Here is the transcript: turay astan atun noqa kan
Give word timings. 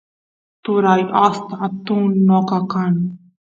turay 0.63 1.01
astan 1.25 1.59
atun 1.65 2.05
noqa 2.27 2.59
kan 2.71 2.95